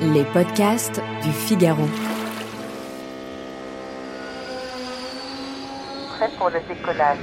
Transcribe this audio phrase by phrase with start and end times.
[0.00, 1.84] Les podcasts du Figaro.
[6.10, 7.18] Prêt pour le décollage.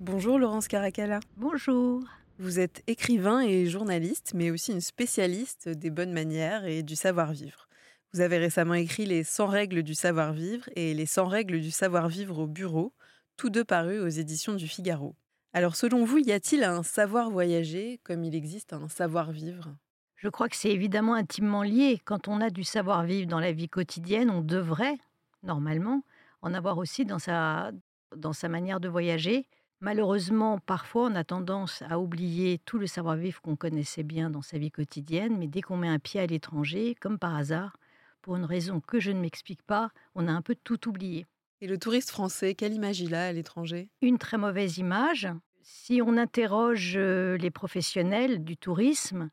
[0.00, 1.20] Bonjour Laurence Caracalla.
[1.36, 2.02] Bonjour.
[2.38, 7.68] Vous êtes écrivain et journaliste, mais aussi une spécialiste des bonnes manières et du savoir-vivre.
[8.14, 12.38] Vous avez récemment écrit Les 100 règles du savoir-vivre et Les 100 règles du savoir-vivre
[12.38, 12.94] au bureau,
[13.40, 15.16] tous deux parus aux éditions du Figaro.
[15.54, 19.74] Alors selon vous, y a-t-il un savoir voyager comme il existe un savoir-vivre?
[20.16, 22.02] Je crois que c'est évidemment intimement lié.
[22.04, 24.98] Quand on a du savoir-vivre dans la vie quotidienne, on devrait,
[25.42, 26.04] normalement,
[26.42, 27.72] en avoir aussi dans sa,
[28.14, 29.46] dans sa manière de voyager.
[29.80, 34.58] Malheureusement, parfois, on a tendance à oublier tout le savoir-vivre qu'on connaissait bien dans sa
[34.58, 37.78] vie quotidienne, mais dès qu'on met un pied à l'étranger, comme par hasard,
[38.20, 41.24] pour une raison que je ne m'explique pas, on a un peu tout oublié.
[41.62, 43.90] Et le touriste français, quelle image il a à l'étranger?
[44.00, 45.28] Une très mauvaise image.
[45.62, 49.30] Si on interroge euh, les professionnels du tourisme,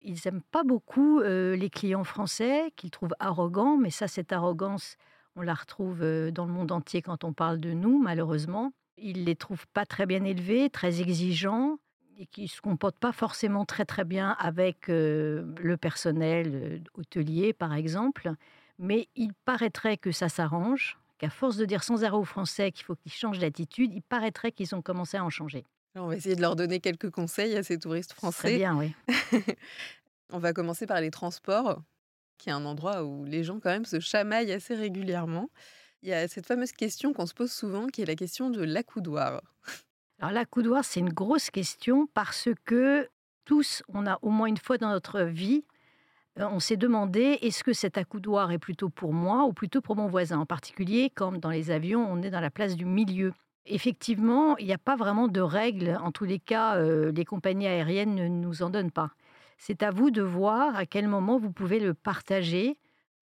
[0.00, 4.96] ils n'aiment pas beaucoup euh, les clients français, qu'ils trouvent arrogants, mais ça, cette arrogance,
[5.34, 8.72] on la retrouve euh, dans le monde entier quand on parle de nous, malheureusement.
[8.96, 11.78] Ils les trouvent pas très bien élevés, très exigeants,
[12.16, 18.32] et qui se comportent pas forcément très très bien avec le personnel hôtelier, par exemple.
[18.78, 22.84] Mais il paraîtrait que ça s'arrange, qu'à force de dire sans arrêt aux Français qu'il
[22.84, 25.64] faut qu'ils changent d'attitude, il paraîtrait qu'ils ont commencé à en changer.
[25.94, 28.48] on va essayer de leur donner quelques conseils à ces touristes français.
[28.48, 28.94] Très bien, oui.
[30.32, 31.80] on va commencer par les transports,
[32.36, 35.48] qui est un endroit où les gens quand même se chamaillent assez régulièrement.
[36.02, 38.62] Il y a cette fameuse question qu'on se pose souvent, qui est la question de
[38.62, 39.40] l'accoudoir.
[40.18, 43.08] Alors l'accoudoir, c'est une grosse question parce que
[43.46, 45.64] tous, on a au moins une fois dans notre vie,
[46.36, 50.08] on s'est demandé est-ce que cet accoudoir est plutôt pour moi ou plutôt pour mon
[50.08, 50.38] voisin?
[50.38, 53.32] En particulier, comme dans les avions, on est dans la place du milieu.
[53.66, 55.98] Effectivement, il n'y a pas vraiment de règles.
[56.02, 59.12] En tous les cas, euh, les compagnies aériennes ne nous en donnent pas.
[59.58, 62.76] C'est à vous de voir à quel moment vous pouvez le partager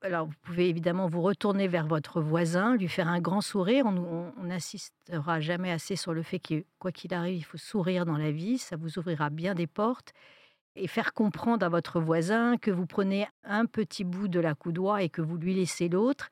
[0.04, 3.86] alors, vous pouvez évidemment vous retourner vers votre voisin, lui faire un grand sourire.
[3.86, 8.16] On n'insistera jamais assez sur le fait que, quoi qu'il arrive, il faut sourire dans
[8.16, 8.58] la vie.
[8.58, 10.12] Ça vous ouvrira bien des portes.
[10.74, 14.98] Et faire comprendre à votre voisin que vous prenez un petit bout de la coudoir
[14.98, 16.30] et que vous lui laissez l'autre.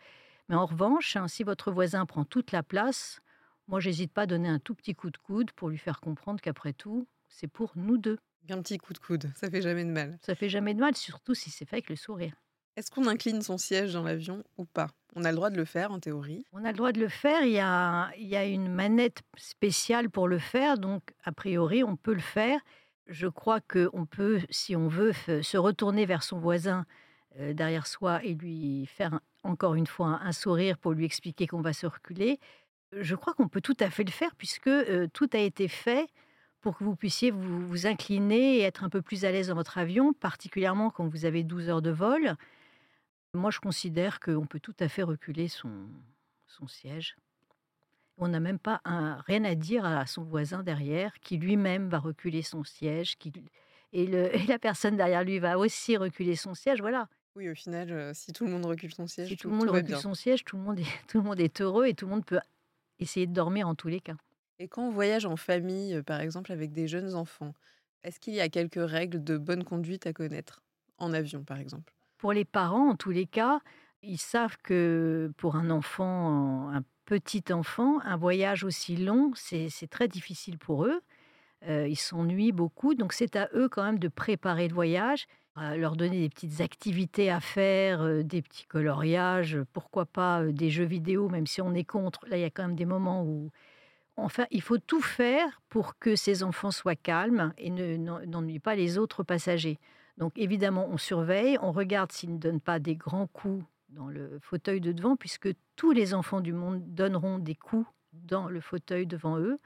[0.49, 3.21] Mais en revanche, hein, si votre voisin prend toute la place,
[3.69, 6.41] moi, j'hésite pas à donner un tout petit coup de coude pour lui faire comprendre
[6.41, 8.19] qu'après tout, c'est pour nous deux.
[8.49, 10.19] Un petit coup de coude, ça fait jamais de mal.
[10.23, 12.35] Ça fait jamais de mal, surtout si c'est fait avec le sourire.
[12.77, 14.89] Est-ce qu'on incline son siège dans l'avion ou pas?
[15.15, 17.09] On a le droit de le faire en théorie On a le droit de le
[17.09, 17.43] faire.
[17.45, 21.85] Il y a, il y a une manette spéciale pour le faire, donc a priori
[21.85, 22.59] on peut le faire.
[23.11, 25.13] Je crois qu'on peut, si on veut,
[25.43, 26.87] se retourner vers son voisin
[27.41, 31.61] euh, derrière soi et lui faire encore une fois un, sourire pour lui expliquer qu'on
[31.61, 32.39] va se reculer.
[32.93, 36.07] Je crois qu'on peut tout à fait le faire puisque euh, tout a été fait
[36.61, 39.79] pour que vous puissiez vous, incliner et être un peu plus à l'aise dans votre
[39.79, 42.37] avion, particulièrement quand vous avez 12 heures de vol.
[43.35, 45.89] Moi, je considère qu'on peut tout à fait reculer son
[46.69, 47.17] siège.
[48.19, 51.99] On n'a même pas un, rien à dire à son voisin derrière, qui lui-même va
[51.99, 53.33] reculer son siège, qui,
[53.93, 56.81] et, le, et, la personne derrière lui va aussi reculer son siège.
[56.81, 57.09] Voilà.
[57.37, 59.57] Oui, au final, euh, si tout le monde recule son siège, si tout, tout, le
[59.57, 60.01] monde tout recule bien.
[60.01, 62.25] son siège, tout le, monde est, tout le monde est heureux et tout le monde
[62.25, 62.41] peut
[62.99, 64.17] essayer de dormir en tous les cas.
[64.59, 67.55] Et quand on voyage en famille, euh, par exemple avec des jeunes enfants,
[68.03, 70.63] est-ce qu'il y a quelques règles de bonne conduite à connaître?
[70.99, 71.95] En avion, par exemple?
[72.19, 73.61] Pour les parents, en tous les cas,
[74.03, 80.09] ils savent que pour un enfant, un petit enfant, un voyage aussi long, c'est très
[80.09, 81.01] difficile pour eux.
[81.69, 85.95] Euh, ils s'ennuient beaucoup, donc c'est à eux quand même de préparer le voyage, leur
[85.95, 90.85] donner des petites activités à faire, euh, des petits coloriages, pourquoi pas euh, des jeux
[90.87, 92.27] vidéo, même si on est contre.
[92.29, 93.51] Là, il y a quand même des moments où...
[94.17, 98.97] Enfin, il faut tout faire pour que ces enfants soient calmes et n'ennuient pas les
[98.97, 99.79] autres passagers.
[100.17, 104.39] Donc évidemment, on surveille, on regarde s'ils ne donnent pas des grands coups dans le
[104.41, 109.07] fauteuil de devant, puisque tous les enfants du monde donneront des coups dans le fauteuil
[109.07, 109.59] devant eux.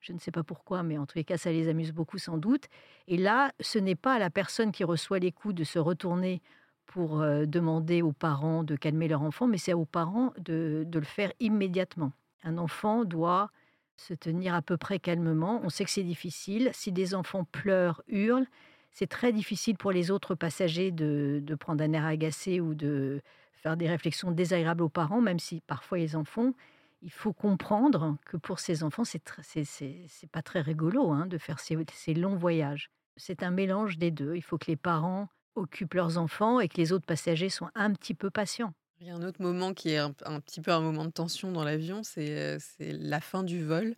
[0.00, 2.36] Je ne sais pas pourquoi, mais en tous les cas, ça les amuse beaucoup sans
[2.36, 2.64] doute.
[3.06, 6.42] Et là, ce n'est pas à la personne qui reçoit les coups de se retourner
[6.86, 11.02] pour euh, demander aux parents de calmer leur enfant, mais c'est aux parents de, le
[11.02, 12.12] faire immédiatement.
[12.42, 13.50] Un enfant doit
[13.96, 15.60] se tenir à peu près calmement.
[15.62, 16.70] On sait que c'est difficile.
[16.74, 18.46] Si des enfants pleurent, hurlent,
[18.90, 23.22] c'est très difficile pour les autres passagers de, prendre un air agacé ou de
[23.62, 26.54] faire des réflexions désagréables aux parents, même si parfois ils en font.
[27.00, 29.22] Il faut comprendre que pour ces enfants, c'est
[29.64, 32.90] c'est pas très rigolo hein, de faire ces, ces longs voyages.
[33.16, 34.34] C'est un mélange des deux.
[34.36, 37.92] Il faut que les parents occupent leurs enfants et que les autres passagers soient un
[37.92, 38.72] petit peu patients.
[39.00, 41.50] Il y a un autre moment qui est un, petit peu un moment de tension
[41.50, 43.96] dans l'avion, c'est la fin du vol.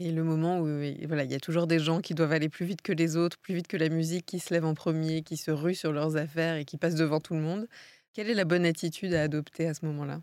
[0.00, 0.64] Et le moment où
[1.06, 3.36] voilà, il y a toujours des gens qui doivent aller plus vite que les autres,
[3.38, 6.16] plus vite que la musique, qui se lève en premier, qui se rue sur leurs
[6.16, 7.68] affaires et qui passe devant tout le monde.
[8.12, 10.20] Quelle est la bonne attitude à adopter à ce moment-là?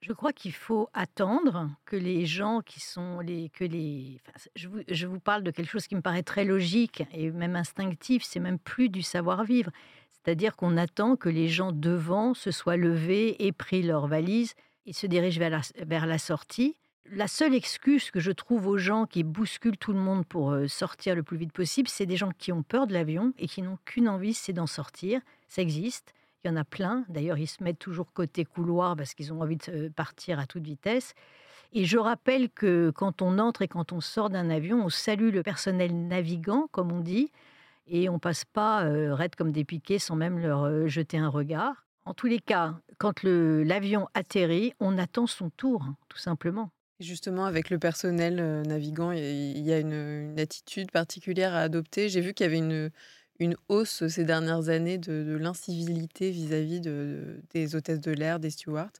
[0.00, 4.20] Je crois qu'il faut attendre que les gens qui sont les que les
[4.54, 7.56] je, vous, je vous parle de quelque chose qui me paraît très logique et même
[7.56, 9.72] instinctif, c'est même plus du savoir-vivre.
[10.12, 14.54] C'est-à-dire qu'on attend que les gens devant se soient levés et pris leur valise
[14.86, 16.76] et se dirigent vers la, vers la sortie
[17.12, 20.68] la seule excuse que je trouve aux gens qui bousculent tout le monde pour euh,
[20.68, 23.62] sortir le plus vite possible, c'est des gens qui ont peur de l'avion et qui
[23.62, 25.20] n'ont qu'une envie, c'est d'en sortir.
[25.48, 26.14] Ça existe.
[26.44, 27.04] Il y en a plein.
[27.08, 30.46] D'ailleurs, ils se mettent toujours côté couloir parce qu'ils ont envie de euh, partir à
[30.46, 31.14] toute vitesse.
[31.72, 35.30] Et je rappelle que quand on entre et quand on sort d'un avion, on salue
[35.32, 37.30] le personnel navigant, comme on dit,
[37.86, 41.86] et on passe pas euh, raide comme des piquets sans même leur jeter un regard.
[42.04, 46.70] En tous les cas, quand l'avion atterrit, on attend son tour, hein, tout simplement.
[47.00, 52.08] Justement, avec le personnel euh, navigant, il y a une, attitude particulière à adopter.
[52.08, 52.90] J'ai vu qu'il y avait une,
[53.38, 58.90] une hausse ces dernières années de, l'incivilité vis-à-vis de, des hôtesses de l'air, des stewards,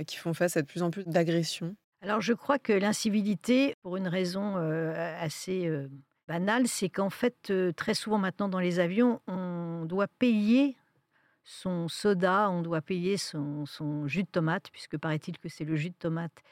[0.00, 1.76] euh, qui font face à de plus en plus d'agressions?
[2.00, 5.70] Alors je crois que l'incivilité, pour une raison euh, assez
[6.28, 10.76] banale, c'est qu'en fait, très souvent maintenant dans les avions, on doit payer
[11.44, 15.76] son soda, on doit payer son, son jus de tomate, puisque paraît-il que c'est le
[15.76, 16.42] jus de tomate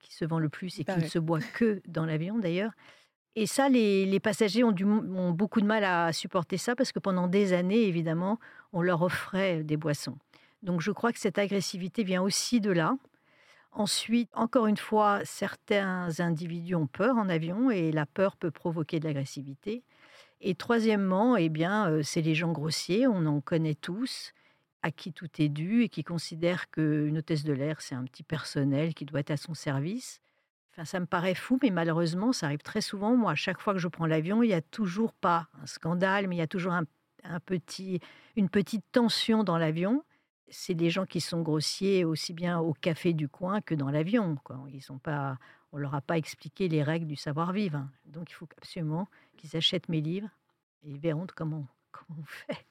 [0.00, 2.72] qui se vend le plus et qui ne se boit que dans l'avion d'ailleurs.
[3.36, 7.28] Et ça, les, passagers ont, ont, beaucoup de mal à supporter ça parce que pendant
[7.28, 8.38] des années, évidemment,
[8.72, 10.16] on leur offrait des boissons.
[10.62, 12.96] Donc je crois que cette agressivité vient aussi de là.
[13.72, 18.98] Ensuite, encore une fois, certains individus ont peur en avion et la peur peut provoquer
[18.98, 19.84] de l'agressivité.
[20.40, 24.32] Et troisièmement, eh bien, euh, c'est les gens grossiers, on en connaît tous
[24.82, 28.22] à qui tout est dû et qui considère qu'une hôtesse de l'air, c'est un petit
[28.22, 30.20] personnel qui doit être à son service.
[30.72, 33.16] Enfin, ça me paraît fou, mais malheureusement, ça arrive très souvent.
[33.16, 36.28] Moi, à chaque fois que je prends l'avion, il n'y a toujours pas un scandale,
[36.28, 36.84] mais il y a toujours un,
[37.44, 38.00] petit,
[38.36, 40.04] une petite tension dans l'avion.
[40.48, 44.36] C'est des gens qui sont grossiers aussi bien au café du coin que dans l'avion.
[44.72, 45.38] Ils sont pas,
[45.72, 47.76] on leur a pas expliqué les règles du savoir-vivre.
[47.76, 47.90] Hein.
[48.06, 50.28] Donc, il faut absolument qu'ils achètent mes livres
[50.84, 52.64] et ils verront comment, comment on fait.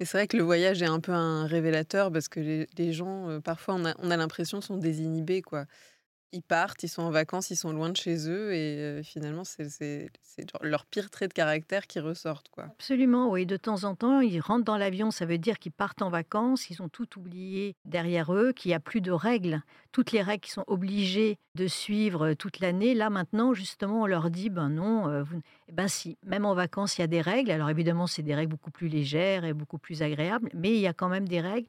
[0.00, 3.28] Et c'est vrai que le voyage est un peu un révélateur parce que les, gens,
[3.28, 5.66] euh, parfois, on a, on a l'impression sont désinhibés, quoi
[6.32, 10.10] ils partent, ils sont en vacances, ils sont loin de chez eux et finalement, c'est
[10.62, 12.48] leur pire trait de caractère qui ressortent.
[12.50, 12.64] Quoi.
[12.64, 13.46] Absolument, oui.
[13.46, 16.68] De temps en temps, ils rentrent dans l'avion, ça veut dire qu'ils partent en vacances,
[16.70, 19.62] ils ont tout oublié derrière eux, qu'il n'y a plus de règles.
[19.90, 24.30] Toutes les règles qui sont obligés de suivre toute l'année, là maintenant, justement, on leur
[24.30, 25.24] dit, ben non.
[25.68, 27.50] Eh ben si, même en vacances, il y a des règles.
[27.50, 30.86] Alors évidemment, c'est des règles beaucoup plus légères et beaucoup plus agréables, mais il y
[30.86, 31.68] a quand même des règles.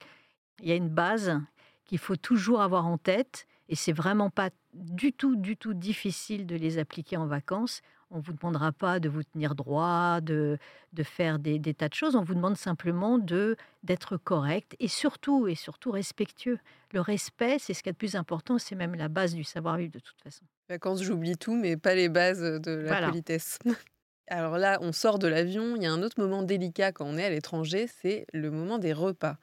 [0.61, 1.39] Il y a une base
[1.85, 6.45] qu'il faut toujours avoir en tête et c'est vraiment pas du tout, du tout difficile
[6.47, 7.81] de les appliquer en vacances.
[8.09, 10.57] On ne vous demandera pas de vous tenir droit, de,
[10.93, 12.15] de faire des, des, tas de choses.
[12.15, 16.57] On vous demande simplement de d'être correct et surtout, et surtout respectueux.
[16.91, 18.57] Le respect, c'est ce qui est le plus important.
[18.57, 20.43] C'est même la base du savoir-vivre de toute façon.
[20.67, 23.59] Vacances, j'oublie tout, mais pas les bases de la politesse.
[24.27, 25.75] Alors là, on sort de l'avion.
[25.75, 28.79] Il y a un autre moment délicat quand on est à l'étranger, c'est le moment
[28.79, 29.37] des repas.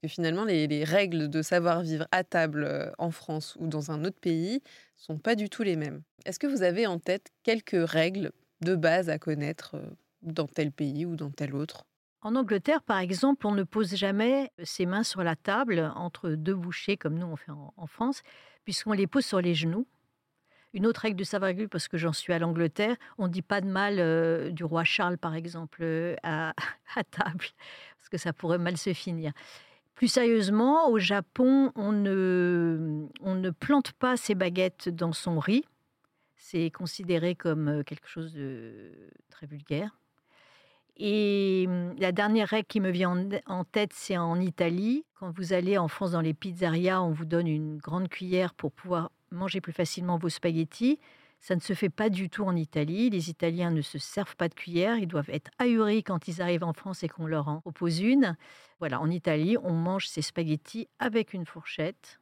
[0.00, 4.04] Parce que finalement, les, règles de savoir-vivre à table euh, en France ou dans un
[4.04, 4.62] autre pays
[4.94, 6.02] sont pas du tout les mêmes.
[6.24, 8.30] Est-ce que vous avez en tête quelques règles
[8.60, 9.90] de base à connaître euh,
[10.22, 11.84] dans tel pays ou dans tel autre?
[12.20, 16.54] En Angleterre, par exemple, on ne pose jamais ses mains sur la table entre deux
[16.54, 18.22] bouchées comme nous on fait en, France,
[18.64, 19.86] puisqu'on les pose sur les genoux.
[20.74, 23.66] Une autre règle de savoir-vivre, parce que j'en suis à l'Angleterre, on dit pas de
[23.66, 25.82] mal euh, du roi Charles, par exemple,
[26.22, 26.54] à,
[27.10, 27.46] table,
[27.96, 29.32] parce que ça pourrait mal se finir.
[29.98, 35.64] Plus sérieusement, au Japon, on ne, on ne plante pas ses baguettes dans son riz.
[36.36, 38.92] C'est considéré comme euh, quelque chose de
[39.28, 39.98] très vulgaire.
[40.98, 45.04] Et hum, la dernière règle qui me vient en tête, c'est en Italie.
[45.18, 48.70] Quand vous allez en France dans les pizzerias, on vous donne une grande cuillère pour
[48.70, 51.00] pouvoir manger plus facilement vos spaghettis.
[51.40, 53.10] Ça ne se fait pas du tout en Italie.
[53.10, 54.96] Les Italiens ne se servent pas de cuillère.
[54.96, 58.36] Ils doivent être ahuris quand ils arrivent en France et qu'on leur en propose une.
[58.80, 62.20] Voilà, en Italie, on mange ses spaghettis avec une fourchette.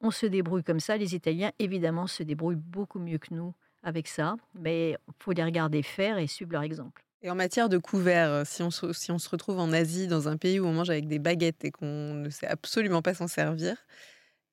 [0.00, 0.96] On se débrouille comme ça.
[0.96, 4.36] Les Italiens, évidemment, se débrouillent beaucoup mieux que nous avec ça.
[4.54, 7.02] Mais faut les regarder faire et suivre leur exemple.
[7.22, 10.28] Et en matière de couvert, si on, se, si on se retrouve en Asie, dans
[10.28, 13.26] un pays où on mange avec des baguettes et qu'on ne sait absolument pas s'en
[13.26, 13.76] servir,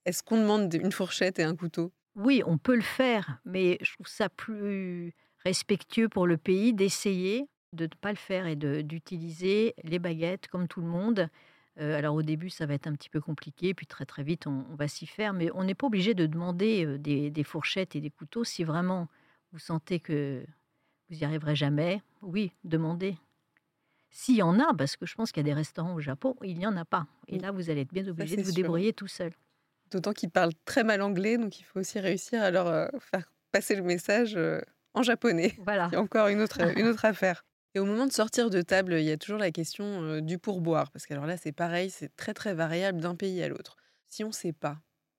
[0.05, 1.91] est-ce qu'on demande une fourchette et un couteau?
[2.15, 7.47] Oui, on peut le faire, mais je trouve ça plus respectueux pour le pays d'essayer
[7.73, 11.27] de ne pas le faire et d'utiliser les baguettes comme tout le monde.
[11.79, 14.45] Euh, alors au début, ça va être un petit peu compliqué, puis très très vite,
[14.45, 18.01] on, va s'y faire, mais on n'est pas obligé de demander euh, des, fourchettes et
[18.01, 19.07] des couteaux si vraiment
[19.51, 20.45] vous sentez que
[21.09, 23.17] vous n'y arriverez jamais, oui, demandez.
[24.11, 26.35] S'il y en a, parce que je pense qu'il y a des restaurants au Japon,
[26.43, 27.07] il n'y en a pas.
[27.27, 29.31] Et là, vous allez être bien obligé de vous débrouiller tout seul.
[29.93, 33.31] D'autant qu'ils parlent très mal anglais, donc il faut aussi réussir à leur euh, faire
[33.51, 34.59] passer le message euh,
[34.95, 35.53] en japonais.
[35.63, 35.87] Voilà.
[35.91, 37.45] C'est encore une autre, une autre affaire.
[37.75, 40.39] Et au moment de sortir de table, il y a toujours la question euh, du
[40.39, 40.89] pourboire.
[40.91, 43.77] Parce que alors là, c'est pareil, c'est très très variable d'un pays à l'autre.
[44.09, 44.77] Si on ne sait pas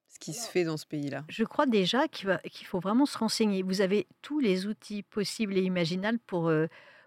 [0.08, 1.24] ce qui se fait dans ce pays-là.
[1.28, 3.62] Je crois déjà qu'il faut vraiment se renseigner.
[3.62, 6.52] Vous avez tous les outils possibles et imaginables pour,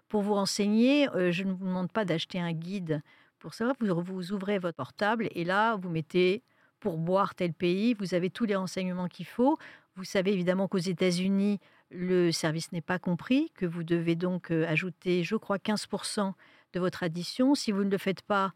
[0.08, 1.08] pour vous renseigner.
[1.30, 3.00] Je ne vous demande pas d'acheter un guide
[3.38, 3.72] pour ça.
[3.80, 6.42] Vous, vous ouvrez votre portable et là, vous mettez
[6.80, 7.94] pour boire tel pays.
[7.94, 9.58] Vous avez tous les renseignements qu'il faut.
[9.96, 14.66] Vous savez évidemment qu'aux États-Unis, le service n'est pas compris, que vous devez donc euh,
[14.68, 16.32] ajouter, je crois, 15%
[16.74, 17.54] de votre addition.
[17.54, 18.52] Si vous ne le faites pas,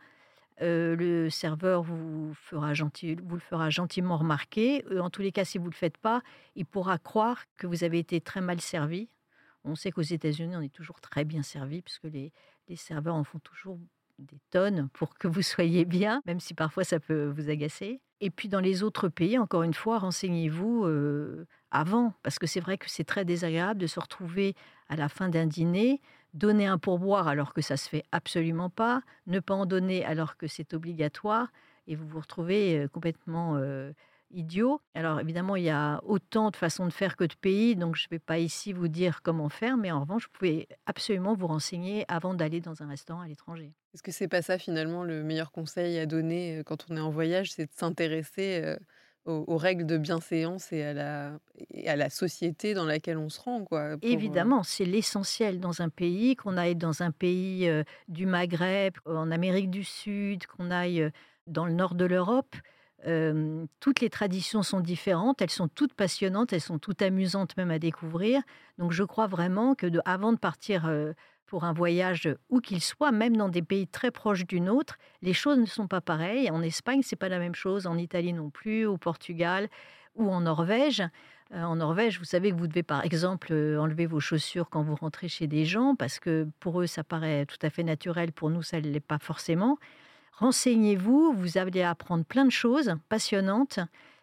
[0.61, 4.85] euh, le serveur vous, fera le fera gentiment remarquer.
[4.91, 6.23] Euh, en tous les cas, si vous ne le faites pas,
[6.55, 9.09] il pourra croire que vous avez été très mal servi.
[9.65, 12.33] On sait qu'aux États-Unis, on est toujours très bien servi, puisque les,
[12.69, 13.79] les serveurs en font toujours
[14.23, 18.01] des tonnes pour que vous soyez bien, même si parfois ça peut vous agacer.
[18.21, 20.87] Et puis dans les autres pays, encore une fois, renseignez-vous
[21.73, 24.55] avant, parce que c'est vrai que c'est très désagréable de se retrouver
[24.89, 26.01] à la fin d'un dîner,
[26.35, 30.37] donner un pourboire alors que ça se fait absolument pas, ne pas en donner alors
[30.37, 31.49] que c'est obligatoire,
[31.87, 33.93] et vous vous retrouvez euh, complètement euh,
[34.33, 34.81] idiot.
[34.95, 38.07] Alors évidemment, il y a autant de façons de faire que de pays, donc je
[38.07, 41.47] ne vais pas ici vous dire comment faire, mais en revanche, vous pouvez absolument vous
[41.47, 43.73] renseigner avant d'aller dans un restaurant à l'étranger.
[43.95, 47.01] Est-ce que c'est pas ça finalement le meilleur conseil à donner euh, quand on est
[47.01, 48.77] en voyage, c'est de s'intéresser
[49.25, 51.39] aux, règles de bienséance et à, la,
[51.87, 53.65] à la société dans laquelle on se rend.
[53.65, 58.27] Quoi, euh Évidemment, c'est l'essentiel dans un pays, qu'on aille dans un pays euh, du
[58.27, 61.11] Maghreb, en Amérique du Sud, qu'on aille euh,
[61.47, 62.57] dans le nord de l'Europe.
[63.81, 67.79] Toutes les traditions sont différentes, elles sont toutes passionnantes, elles sont toutes amusantes même à
[67.79, 68.43] découvrir.
[68.79, 70.91] Donc je crois vraiment que avant de partir
[71.47, 75.35] pour un voyage où qu'il soit, même dans des pays très proches du nôtre, les
[75.35, 76.51] choses ne sont pas pareilles.
[76.51, 79.69] En Espagne, c'est pas la même chose, en Italie non plus, au Portugal
[80.15, 81.03] ou en Norvège.
[81.55, 85.29] En Norvège, vous savez que vous devez par exemple enlever vos chaussures quand vous rentrez
[85.29, 88.63] chez des gens parce que pour eux ça paraît tout à fait naturel, pour nous
[88.63, 89.77] ça ne l'est pas forcément.
[90.33, 93.79] Renseignez-vous, vous allez apprendre plein de choses passionnantes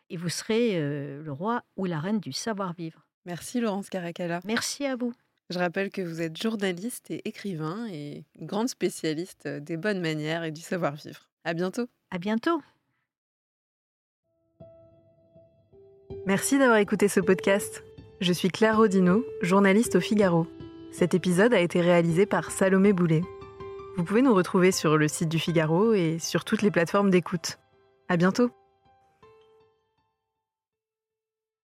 [0.10, 3.06] et vous serez euh, le roi ou la reine du savoir-vivre.
[3.26, 4.40] Merci Laurence Caracalla.
[4.46, 5.14] Merci à vous.
[5.50, 10.52] Je rappelle que vous êtes journaliste et écrivain et grande spécialiste des bonnes manières et
[10.52, 11.28] du savoir-vivre.
[11.44, 11.88] À bientôt.
[12.12, 12.62] À bientôt.
[16.26, 17.84] Merci d'avoir écouté ce podcast.
[18.22, 20.46] Je suis Claire Rodino, journaliste au Figaro.
[20.92, 23.22] Cet épisode a été réalisé par Salomé Boulet.
[24.00, 27.60] Vous pouvez nous retrouver sur le site du Figaro et sur toutes les plateformes d'écoute.
[28.08, 28.50] À bientôt.